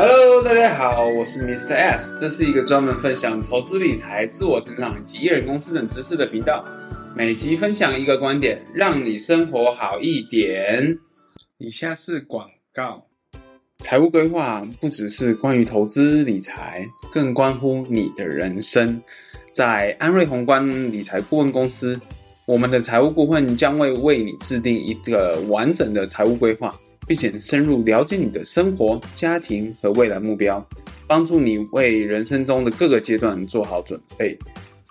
[0.00, 1.74] Hello，大家好，我是 Mr.
[1.74, 6.64] S，这是一个专门分享投资理财、自我成长以及一人公司等知识的频道。
[7.16, 10.96] 每集分享一个观点，让你生活好一点。
[11.58, 13.08] 以下是广告：
[13.80, 19.02] 财务规划不只是关于投资理财，更关乎你的人生。
[19.52, 22.00] 在安瑞宏观理财顾问公司，
[22.46, 26.72] 我们的财务顾问将会为你制定一个完整的财务规划。
[27.08, 30.64] 并且深入了解你的生活、家庭和未来目标，
[31.06, 34.38] 帮助你为人生中的各个阶段做好准备。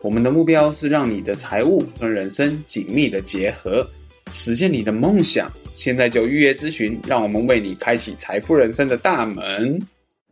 [0.02, 3.88] 我们的目标是让你的财务和人生紧密的结合，
[4.32, 5.52] 实现你的梦想。
[5.76, 9.80] 现在就预约咨询，让我们为你开启财富人生的大门。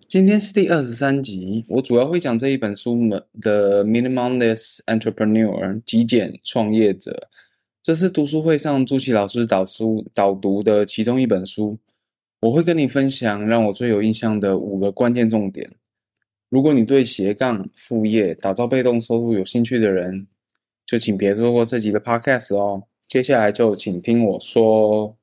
[0.08, 2.96] 今天是第二十三集，我主要会讲这一本书
[3.42, 7.28] 《The Minimalist Entrepreneur》极简创业者。
[7.86, 11.78] 这是读书会上朱琪老师导书导读的其中一本书，
[12.40, 15.70] 我会跟你分享让我最有印象的五个关键重点。
[16.50, 20.26] 如果你对斜杠副业、打造被动收入有兴趣的人，
[20.84, 22.88] 就请别错过这集的 Podcast 哦。
[23.08, 25.16] 接下来就请听我说。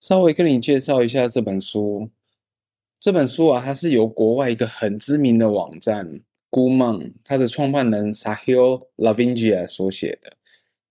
[0.00, 2.10] 稍微跟你介绍一下这本书。
[3.04, 10.32] 这本书啊，它是由国外一个很知名的网站 g o o m a n 它的创办人 Sahil Lavingia 所写的。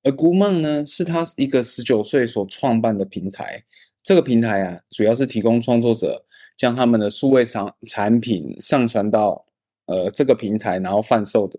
[0.03, 3.63] 而 g o o m a n 呢，是他一个十九岁所创办的平台。
[4.03, 6.23] 这个平台啊，主要是提供创作者
[6.55, 9.43] 将他们的数位产产品上传到
[9.87, 11.57] 呃这个平台，然后贩售的。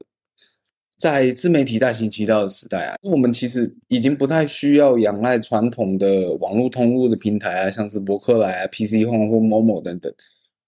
[0.96, 10.14] 在自媒体大行其道的时代啊，我们其实已经不太需要仰赖传统的网络通路的平台啊，像是博客来啊、PC Home 或 Momo 等等。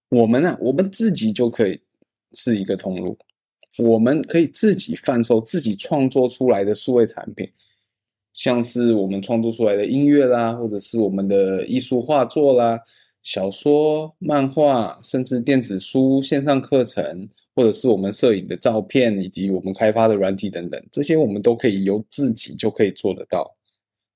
[0.09, 1.81] 我们啊，我们自己就可以
[2.33, 3.19] 是一个通路，
[3.79, 7.51] 我们可以自己贩售自己创作出来的数位产品，
[8.33, 12.79] 像是我们创作出来的音乐啦，或者是我们的艺术画作啦、
[13.23, 23.57] 小说、漫画，甚至电子书、线上课程，或者是我们摄影的照片，以及我们开发的软体等等，这些我们都可以由自己就可以做得到。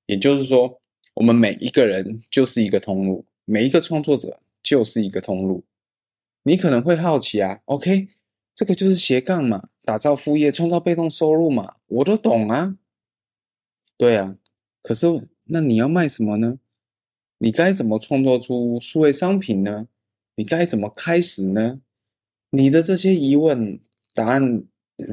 [0.06, 0.70] 也就是说，
[1.15, 5.65] 我们每一个人就是一个通路，每一个创作者就是一个通路。
[6.43, 8.09] 你可能会好奇啊，OK，
[8.55, 12.77] 这个就是斜杠嘛，打造副业，创造被动收入嘛，我都懂啊。
[13.99, 14.37] 对啊，
[14.83, 15.06] 可是
[15.45, 16.59] 那你要卖什么呢？
[17.39, 19.89] 你该怎么创作出数位商品呢？
[20.37, 21.81] 你该怎么开始呢？
[22.51, 23.78] 你的这些疑问
[24.15, 24.65] 答案，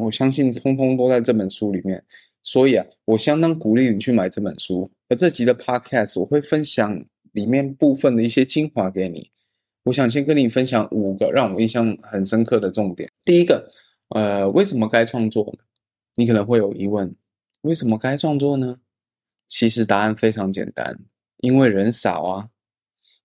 [0.03, 2.05] 我相信通通都在这本书里面。
[2.41, 4.89] 所以啊，我相当鼓励你去买这本书。
[5.09, 9.31] 而这集的 Podcast 我会分享里面部分的一些精华给你。
[9.87, 13.09] 我想先跟你分享五个让我印象很深刻的重点。
[13.23, 13.71] 第一个，
[14.09, 15.63] 呃，为什么该创作呢？
[16.15, 17.15] 你可能会有疑问，
[17.61, 18.79] 为什么该创作呢？
[19.47, 20.99] 其实答案非常简单，
[21.37, 22.49] 因为人少啊。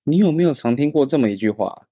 [0.05, 1.89] 你有没有常听过这么一句话？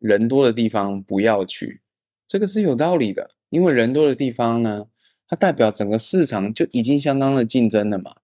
[0.00, 1.80] 人多的地方不要去。
[2.26, 4.86] 这个是有道理的，因为人多的地方呢，
[5.28, 8.16] 它代表整个市场就已经相当的竞争了嘛。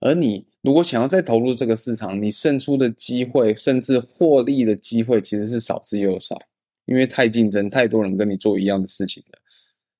[0.00, 6.40] 而你如果想要再投入这个市场，你胜出的机会，甚至获利的机会，其实是少之又少，
[6.86, 9.38] 因为太竞争，太多人跟你做一样的事情了。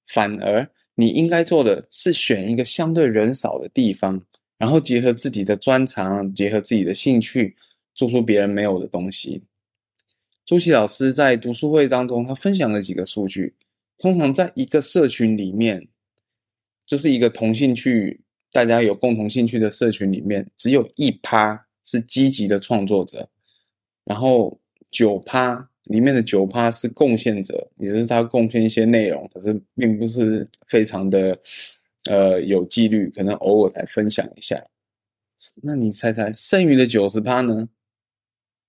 [0.07, 4.23] 反而你应该做的是选一个相对人少的地方，
[4.57, 7.57] 然后结合自己的专长，结合自己的兴趣，
[7.97, 9.43] 做出别人没有的东西。
[10.47, 13.57] 朱熹老师在读书会当中，他分享了几个数据，
[13.99, 15.89] 通常在一个社群里面，
[16.87, 18.21] 就是一个同兴趣。
[18.53, 23.29] 大家有共同兴趣的社群里面，只有一趴是积极的创作者，
[24.05, 31.37] 然后九趴里面的九趴是贡献者，也就是他贡献一些内容，可是并不是非常的
[32.11, 34.63] 呃有纪律，可能偶尔才分享一下。
[35.63, 37.69] 那你猜猜，剩余的九十趴呢？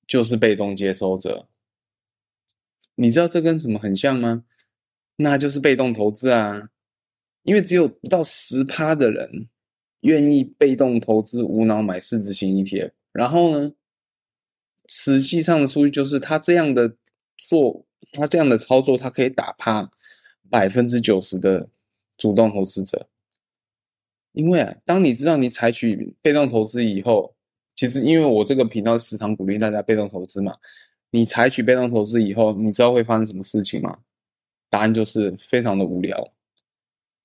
[0.08, 1.48] 就是被动接收者。
[2.96, 4.46] 你知道这跟什么很像吗？
[5.18, 6.70] 那就是被动投资啊，
[7.44, 9.50] 因为只有不到十趴的人。
[10.04, 13.74] 愿意被动投资，无脑买市值型 ETF，然后呢，
[14.88, 16.96] 实际上的数据就是他这样的
[17.38, 19.90] 做，他这样的操作，他可以打趴
[20.50, 21.70] 百分之九十的
[22.18, 23.10] 主动投资者。
[24.34, 27.36] 因为啊，当你知道你采取被动投资以后，
[27.76, 30.58] 其实因为我这个频道时常鼓励大家被动投资嘛，
[31.12, 34.00] 你采取被动投资以后，你知道会发生什么事情吗？
[34.70, 36.34] 答案就是非常的无聊。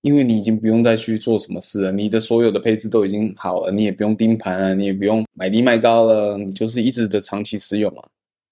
[0.08, 8.02] 因为你已经不用再去做什么事了，你的所有的配置都已经好了，你也不用盯盘了，你也不用买低卖高了，你就是一直的长期持有嘛。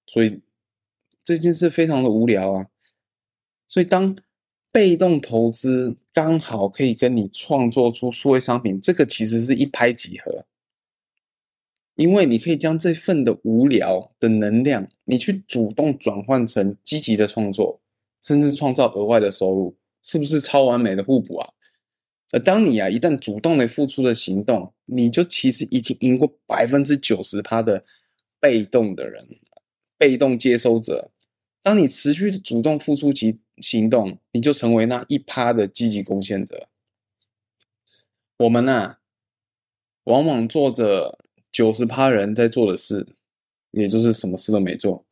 [0.06, 0.38] 所以
[1.24, 2.66] 这件事非常的无聊啊。
[3.66, 4.14] 所以当
[4.70, 10.44] 被动投资刚好可以跟你创作出数位商品，这个其实是一拍即合，
[11.94, 17.80] 因为你可以将这份的无聊的能量，你去主动转换成积极的创作，
[18.20, 19.74] 甚至创造额外的收入，
[20.06, 21.52] 是不是超完美的互补啊？
[22.30, 27.84] 而当你啊一旦主动的付出的行动，你就其实已经赢过百分之九十趴的
[28.38, 29.26] 被动的人，
[29.98, 31.10] 被动接收者。
[31.64, 36.68] 当你持续的主动付出其行动，你就成为那一趴的积极贡献者。
[38.38, 39.00] 我们啊，
[40.04, 41.18] 往往做着
[41.50, 43.08] 九十趴人在做的事，
[43.72, 45.04] 也就是什么事都没做。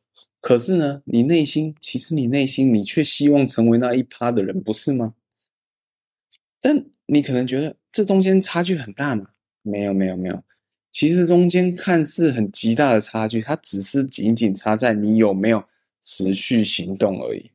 [0.45, 5.15] 可是呢，你内心其实你内心你却希望成为那一趴的人，不是吗？
[6.61, 9.29] 但你可能觉得这中间差距很大嘛？
[9.63, 10.43] 没有没有没有，
[10.91, 15.63] 其实中间看似很极大的差距，它只是仅仅差在你有没有
[15.99, 17.49] 持续行动而已。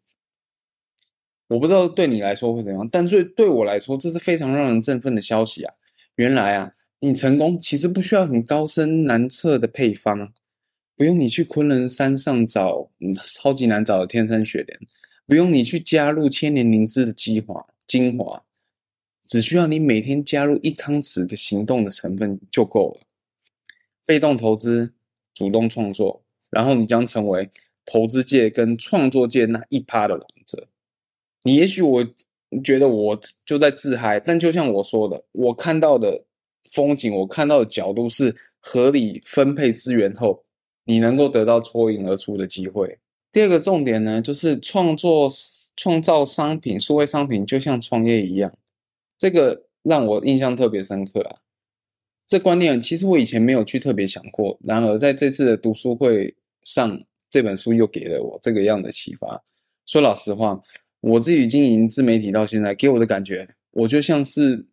[1.47, 5.73] 我不知道对你来说会怎样，但对对我来说，这是非常让人振奋的消息啊！
[6.17, 10.33] 原来啊，你成功其实不需要很高深难测的配方，
[11.01, 12.91] 不用你去昆仑山上找
[13.25, 14.79] 超级难找的天山雪莲，
[15.27, 18.45] 不用你去加入千年灵芝的精华精华。
[19.27, 23.01] 只需要你每天加入一汤匙的行动的成分就够了。
[24.05, 24.93] 被动投资，
[25.33, 27.49] 主动创作，然后你将成为
[27.87, 30.69] 投资界跟创作界那一趴的王者。
[31.45, 32.07] 你也许我
[32.63, 36.27] 觉得我就在自嗨，但就像我说的，我看到的
[36.71, 40.45] 风景，我看到的角度是合理分配资源后，
[40.91, 42.99] 你能够得到脱颖而出的机会。
[43.31, 45.31] 第二个重点呢，就是创作
[45.77, 48.53] 创造商品，数位商品就像创业一样。
[49.17, 51.37] 这个让我印象特别深刻啊！
[52.27, 56.35] 这观念其实我以前没有去特别想过，然而在这次的读书会
[56.65, 57.01] 上，
[57.31, 59.41] 这本书又给了我这个样的启发。
[59.87, 60.61] 说老实话，
[61.01, 64.67] 我自己经营自媒体到现在，给我的感觉，我就像是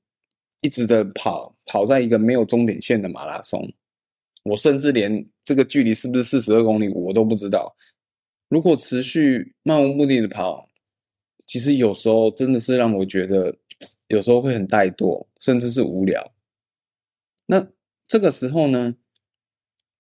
[0.62, 3.72] 一直的跑，跑在一个没有终点线的马拉松。
[4.44, 7.74] 我甚至连这个距离是不是四十二公里，我都不知道。
[8.50, 10.68] 如果持续漫无目的的跑，
[11.46, 13.56] 其实有时候真的是让我觉得。
[14.10, 16.34] 有时候会很怠惰，甚至是无聊。
[17.46, 17.68] 那
[18.08, 18.96] 这个时候呢，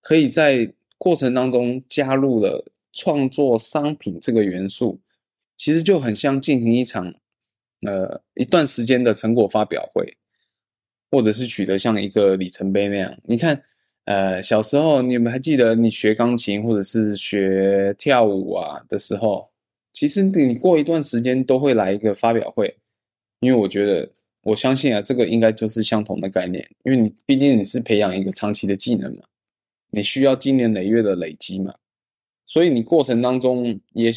[0.01, 5.01] 可以在过程当中加入了创作商品这个元素，
[5.57, 7.15] 其实就很像进行一场
[7.81, 10.17] 呃一段时间的成果发表会，
[11.11, 13.19] 或者是取得像一个里程碑那样。
[13.25, 13.61] 你看，
[14.07, 19.49] 呃，小时候你们还记得你学钢琴或者是学跳舞啊的时候，
[19.91, 22.73] 其实你过一段时间都会来一个发表会。
[23.41, 24.09] 因为我觉得，
[24.43, 26.65] 我相信啊，这个应该就是相同的概念。
[26.85, 29.23] 因为你毕竟你是培养一个长期的技能嘛，
[29.91, 31.75] 你需要经年累月的累积嘛，
[32.45, 34.09] 所以你过程当中也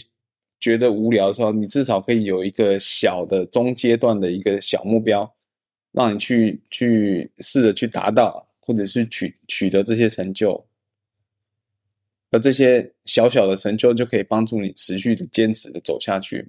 [0.61, 5.35] 觉得无聊的时候，你至少可以有一个小的中阶段的一个小目标，
[5.91, 10.67] 让你去去试着去达到，或者是取取得这些成就，
[12.31, 16.49] 而这些小小的成就就可以帮助你持续的坚持的走下去嘛，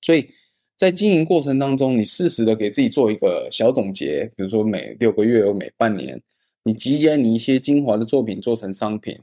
[0.00, 0.30] 所以。
[0.74, 6.20] 在经营过程当中，你适时的给自己做一个小总结，比如说每六个月或每半年，
[6.64, 9.16] 你集结你一些精华的作品做成商品。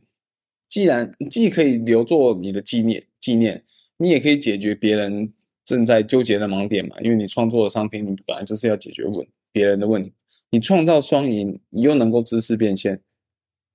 [0.69, 3.61] 既然既可以留作你的纪念纪念，
[3.97, 5.33] 你也可以解决别人
[5.65, 6.95] 正在纠结的盲点嘛。
[7.01, 10.13] 因为你创作的商品，你本来就是要解决问别人的问题，
[10.51, 13.01] 你创造双赢，你又能够知识变现，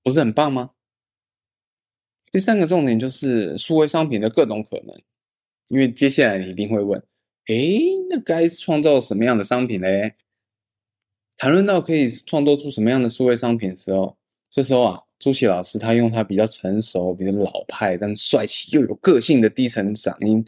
[0.02, 0.70] 不是很棒吗？
[2.30, 4.96] 第三个重点就是数位商品的各种可能，
[5.68, 7.00] 因为接下来你一定会问。
[7.46, 10.14] 诶，那该创造什么样的商品嘞？
[11.36, 14.16] 谈论到可以创作出什么样的数位商品的时候，
[14.50, 20.44] 这时候啊，朱琦老师他用他比较成熟、比较老派，但帅气又有个性的低沉嗓音，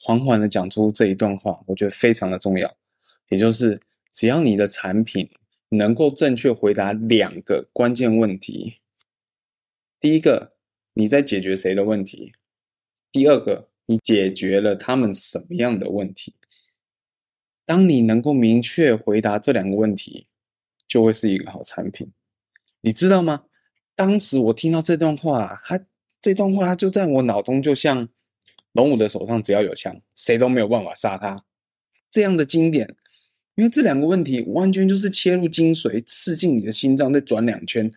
[0.00, 2.72] 缓缓的讲出这一段话，我觉得非常的重要。
[3.28, 3.78] 也就是，
[4.12, 5.30] 只要你的产品
[5.70, 8.76] 能够正确回答两个关键问题：
[9.98, 10.54] 第一个，
[10.92, 12.34] 你在解决谁的问题？
[13.10, 13.70] 第二个。
[13.86, 16.36] 你解决了他们什么样的问题？
[17.66, 20.28] 当你能够明确回答这两个问题，
[20.86, 22.12] 就会是一个好产品。
[22.82, 23.46] 你知道吗？
[23.96, 25.84] 当时我听到这段话，他
[26.20, 28.08] 这段话就在我脑中，就像
[28.70, 31.44] 龙武的手上只要有枪，谁都没有办法杀他。
[32.08, 32.94] 这样的经典，
[33.60, 37.92] 因为这两个问题完全就是切入精髓，刺进你的心脏，再转两圈，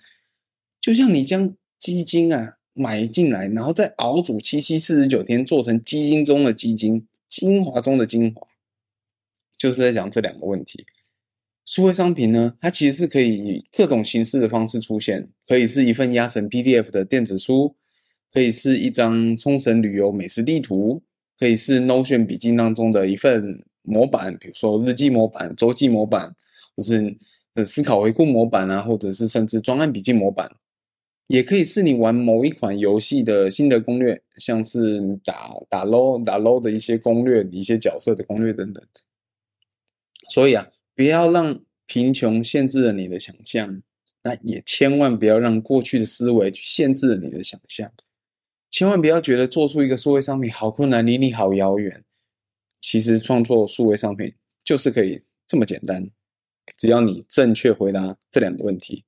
[0.81, 2.57] 就像你将基金啊。
[2.75, 8.47] 买进来，然后再熬煮七七四十九天，做成基金中的基金，精华中的精华，
[9.55, 10.83] 就是在讲这两个问题。
[11.67, 17.75] 数位商品呢，它其实是可以以各种形式的方式出现，可以是一份压成 PDF 的电子书，
[18.31, 21.03] 可以是一张冲绳旅游美食地图，
[21.37, 26.35] 可以是 Notion 笔记当中的一份模板，比如说日记模板、周记模板，
[26.75, 27.17] 或是
[27.53, 30.49] 呃思考回顾模板啊，或者是甚至专案笔记模板，
[31.27, 38.83] 也可以是你玩某一款游戏的心得攻略，像是打打 low 打 low 的一些攻略、一些角色的攻略等等。
[40.29, 43.81] 所以啊，不要让贫穷限制了你的想象。
[44.25, 47.91] 那也千万不要让过去的思维去限制了你的想象，
[48.71, 52.05] 千万不要觉得做出一个数位商品好困难，离你好遥远。
[52.83, 54.35] 其实创作数位商品
[54.65, 56.11] 就是可以这么简单，
[56.77, 59.05] 只要你正确回答这两个问题。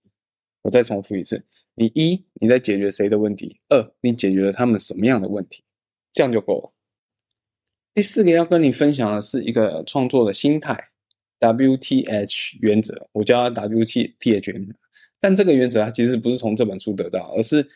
[0.61, 3.59] 我再重复一次：你一你在解决谁的问题？
[3.67, 5.65] 二你解决了他们什么样的问题？
[6.13, 6.71] 这样就够了。
[7.93, 10.89] 第四个要跟你分享的是一个创作的心态
[11.41, 14.73] ，WTH 原则，我叫它 WTH 原则。
[15.19, 17.69] 但这个原则它其实不是从这本书得到，而是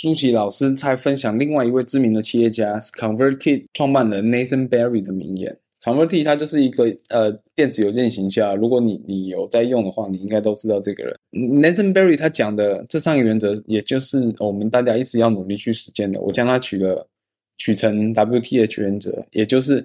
[0.00, 5.54] 朱琦老师在分享另外一位知名的企业家 ConvertKit 创办人 Nathan Barry 的名言。
[5.82, 11.14] ConvertKit 它就是一个呃电子邮件形象，如果你你有在用的话，你应该都知道这个人。
[11.32, 16.18] Nathan Barry 他讲的这三个原则，也就是我们大家一直要努力去实践的。
[16.22, 17.06] 我将它取了
[17.58, 19.84] 取成 WTH 原则，也就是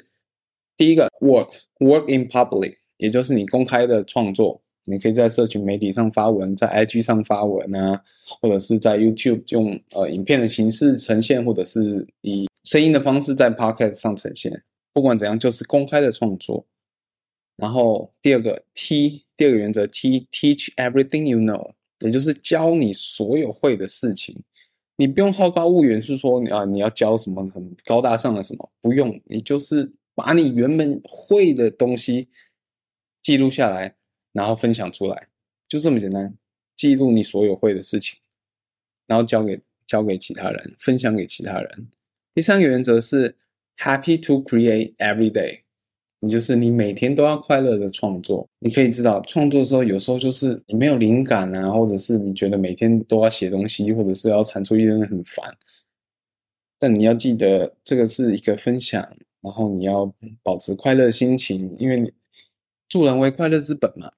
[0.78, 4.62] 第一个 Work Work in Public，也就是你公开的创作。
[4.86, 8.04] 你可以在社群媒体上发文，在 IG 上发文啊，
[8.40, 14.64] 或者是在 YouTube 用呃影片的形式呈现，或者是以声音的方式在 Podcast 上呈现。
[14.94, 16.66] 不管怎样，就是公开的创作。
[17.58, 24.44] 然后第二个 T，第二个原则 T，Teach everything you know，也就是教你所有会的事情。
[24.98, 32.30] 你不用好高骛远，是说啊你要教什么很高大上的什么，不用，你就是把你原本会的东西
[33.22, 33.96] 记录下来。
[34.36, 35.28] 然后分享出来，
[35.66, 36.36] 就这么简单。
[36.76, 38.20] 记录你所有会的事情，
[39.08, 41.88] 然后交给交给其他人，分享给其他人。
[42.34, 43.34] 第三个原则是
[43.78, 45.62] Happy to create every day，
[46.20, 48.50] 你就是你每天都要快乐的创作。
[48.60, 55.58] 你可以知道，创作的时候有时候就是你没有灵感啊，或者是你觉得每天都要写东西，或者是要产出一堆很烦。
[56.78, 59.02] 但你要记得，这个是一个分享，
[59.40, 60.14] 然后你要
[60.44, 62.14] 保持快乐心情，因为
[62.90, 64.12] 助人为快乐之本嘛。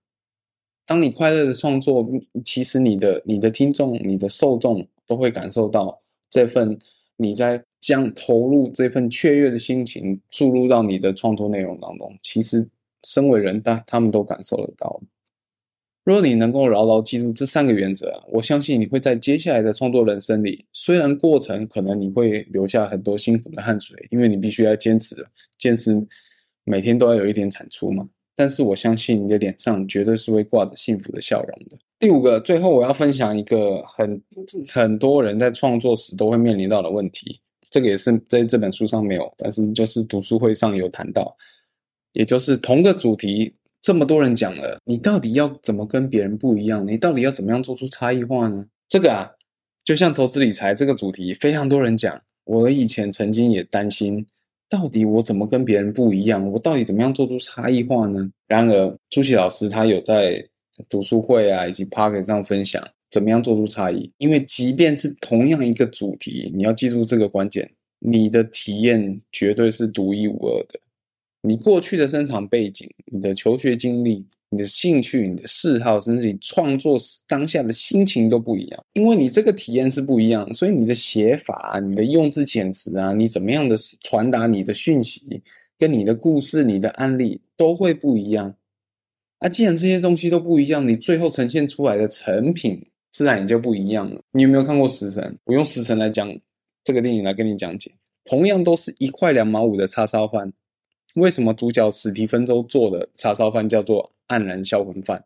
[0.87, 2.09] 当你快乐的创作，
[2.45, 6.79] 其实你的、你的听众、你的受众都会感受到这份
[7.17, 12.17] 你在将投入这份雀跃的心情注入到你的创作内容当中。
[12.23, 12.67] 其实，
[13.03, 14.99] 身为人，他他们都感受得到。
[16.05, 25.17] 如果你能够牢牢记住这三个原则，我相信你会在接下来的创作人生里，虽然过程可能你会留下很多辛苦的汗水，因为你必须要坚持，
[25.57, 26.01] 坚持
[26.63, 28.07] 每天都要有一点产出嘛。
[28.37, 31.77] 但是我相信你的脸上绝对是会挂着幸福的笑容的。
[31.97, 34.21] 第五个，最后我要分享一个很
[34.71, 37.39] 很多人在创作时都会面临到的问题，
[37.71, 41.35] 这个也是在这本书上没有，但是就是读书会上有谈到，
[42.13, 43.51] 也就是同个主题
[43.81, 46.87] 这么多人讲了，你到底要怎么跟别人不一样？
[46.87, 48.67] 你到底要怎么样做出差异化呢？
[48.87, 49.31] 这个啊，
[49.83, 54.27] 就像投资理财这个主题，非常多人讲，我以前曾经也担心。
[54.69, 56.45] 到底我怎么跟别人不一样？
[56.51, 58.29] 我到底怎么样做出差异化呢？
[58.47, 60.45] 然而，朱熹老师他有在
[60.89, 64.11] 读书会啊以及 p o c k e t 上分享怎么样做出差异。
[64.17, 70.79] 因为即便是同样一个主题，你要记住这个关键，你的体验绝对是独一无二的。
[71.41, 74.25] 你过去的生长背景，你的求学经历。
[74.49, 85.43] 你的兴趣、你的嗜好，甚至你创作当下的心情都不一样，因为你这个体验是不一样，所以你的写法、你的用字遣词啊，你怎么样的传达你的讯息，
[85.77, 88.55] 跟你的故事、你的案例都会不一样。
[89.39, 94.21] 啊，既然这些东西都不一样，你最后呈现出来的成品自然也就不一样了。
[94.31, 95.23] 你有没有看过《食神》？
[95.43, 96.33] 我用《食神》来讲
[96.85, 97.91] 这个电影来跟你讲解，
[98.23, 100.53] 同样都是一块两毛五的叉烧饭，
[101.15, 104.13] 为什么主角史蒂芬周做的叉烧饭叫做？
[104.27, 105.25] 黯然销魂饭，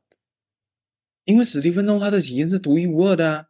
[1.25, 3.47] 因为史蒂芬周他的体验是独一无二的啊！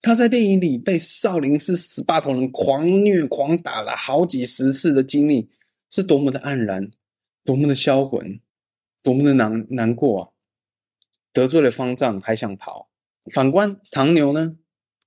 [0.00, 5.48] 他在电影里被少林寺十八铜人狂虐狂打了好几十次的经历，
[5.90, 6.90] 是多么的黯然，
[7.44, 8.40] 多么的销魂，
[9.02, 10.28] 多么的难难过啊！
[11.32, 12.88] 得罪了方丈还想逃。
[13.32, 14.56] 反观唐牛呢，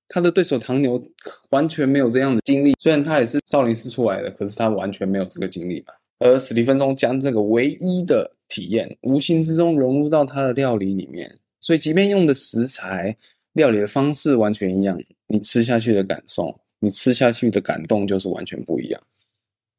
[0.08, 1.10] 他的对手唐牛
[1.50, 5.92] 完全没有这样的经历，虽然他也是少林寺出来的，可是他完全没有这个经历吧。
[6.18, 13.16] 而史蒂芬周将这个唯一的体验，无形之中融入到他的料理里面，所以即便用的食材、
[13.52, 19.02] 料理的方式完全一样，你吃下去的感受，你吃下去的感动就是完全不一样。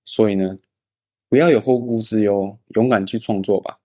[0.06, 0.58] 所以呢，
[1.30, 3.78] 不要有后顾之忧，勇敢去创作吧。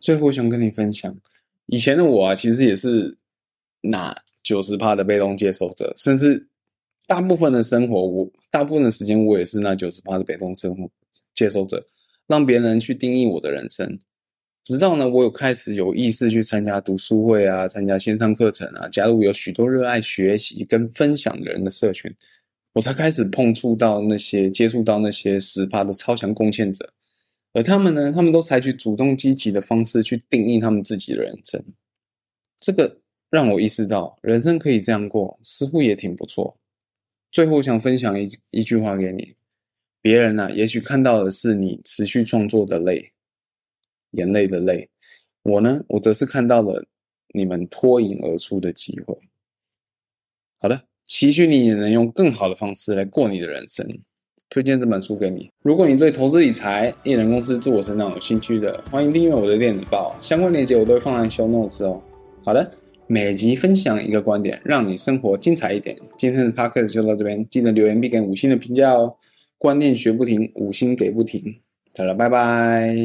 [0.00, 1.16] 最后，想跟你分享，
[1.66, 3.18] 以前的我啊，其实也是。
[3.84, 6.46] 拿九十趴的被动接受者，甚至
[7.06, 10.90] 大部分的生活，我大部分的时间我也是那九十趴的被动生活
[11.34, 11.84] 接受者，
[12.26, 13.98] 让别人去定义我的人生。
[14.64, 22.14] 直到呢，我有开始有意识去参加读书会啊，参加线上课程啊，加入有许多热爱学习跟分享的人的社群，
[22.72, 26.88] 我才开始碰触到那些接触到那些十趴的超强贡献者，
[27.52, 31.60] 而他们呢，他们都采取主动积极的方式去定义他们自己的人生。
[32.60, 32.96] 这个
[33.30, 36.56] 让我意识到，人生可以这样过，似乎也挺不错。
[37.32, 39.34] 最后，想分享一一句话给你：
[40.02, 43.10] 别人呢、也许看到的是你持续创作的累。
[44.10, 44.86] 眼泪的泪，
[45.42, 46.84] 我呢，我则是看到了
[47.32, 49.18] 你们脱颖而出的机会。
[50.60, 53.88] 好的，期许你也能用更好的方式来过你的人生。
[54.50, 55.50] 推荐这本书给你。
[55.62, 62.02] 如果你对投资理财、艺人公司、自我成长有兴趣的，欢迎订阅我的电子报，相关链接我都会放在 show notes 哦。
[62.44, 62.70] 好的，
[63.06, 65.98] 每集分享一个观点，让你生活精彩一点。
[66.16, 69.16] 今天的 podcast 就到这边，记得留言并给五星的评价哦。
[69.58, 71.60] 观念学不停，五星给不停。
[71.96, 72.96] 好了，拜拜。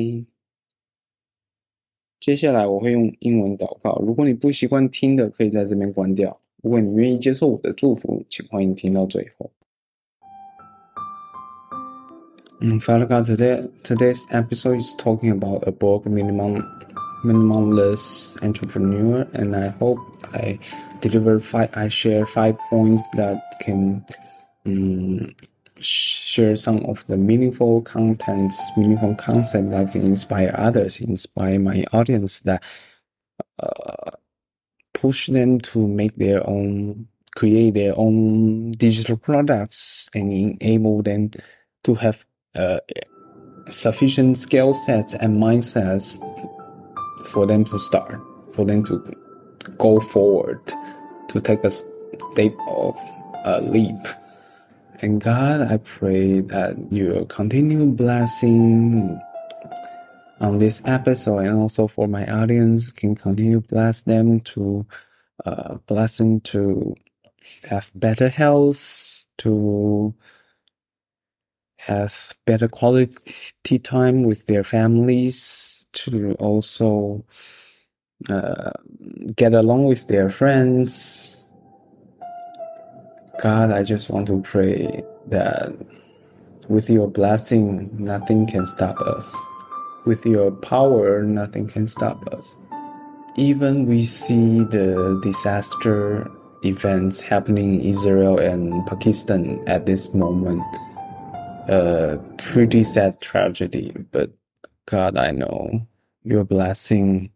[2.20, 4.02] 接下来我会用英文祷告。
[4.06, 6.40] 如果你不习惯听的，可以在这边关掉。
[6.64, 9.52] 如果你愿意接受我的祝福，请欢迎听到最后。
[12.60, 16.64] 嗯，Father God, today today's episode is talking about a book, minimum
[17.24, 20.00] minimalist entrepreneur, and I hope
[20.34, 20.60] I
[21.02, 21.70] deliver five.
[21.76, 24.06] I share five points that can,
[24.66, 25.36] um.
[25.80, 32.42] share some of the meaningful contents, meaningful concept that can inspire others, inspire my audience
[32.42, 32.64] that
[33.62, 33.96] uh,
[34.94, 41.32] push them to make their own, create their own digital products and enable them
[41.84, 42.80] to have uh,
[43.70, 46.18] sufficient skill sets and mindsets
[47.28, 48.22] for them to start,
[48.54, 49.04] for them to
[49.78, 50.62] go forward,
[51.30, 52.98] to take a step of
[53.46, 54.00] a leap.
[55.02, 59.20] And God, I pray that you will continue blessing
[60.40, 64.86] on this episode and also for my audience can continue bless them to
[65.46, 66.96] uh, bless them to
[67.70, 70.14] have better health, to
[71.78, 77.24] have better quality time with their families, to also
[78.30, 78.72] uh,
[79.36, 81.38] get along with their friends
[83.42, 85.72] God, I just want to pray that
[86.70, 89.36] with your blessing, nothing can stop us.
[90.06, 92.58] With your power, nothing can stop us.
[93.36, 96.32] Even we see the disaster
[96.64, 100.64] events happening in Israel and Pakistan at this moment,
[101.70, 104.32] a pretty sad tragedy, but
[104.88, 105.88] God, I know
[106.24, 107.32] your blessing.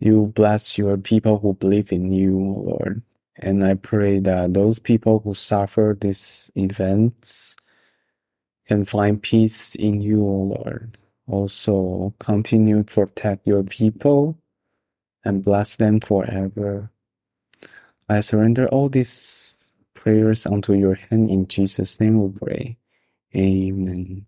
[0.00, 3.02] You bless your people who believe in you, Lord.
[3.36, 7.56] And I pray that those people who suffer these events
[8.66, 10.98] can find peace in you, O Lord.
[11.28, 14.38] Also, continue to protect your people
[15.24, 16.90] and bless them forever.
[18.08, 21.30] I surrender all these prayers unto your hand.
[21.30, 22.78] In Jesus' name we pray.
[23.36, 24.26] Amen.